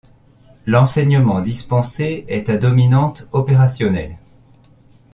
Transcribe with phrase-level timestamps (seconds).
[0.65, 4.17] L'enseignement dispensé est à dominante opérationnelle.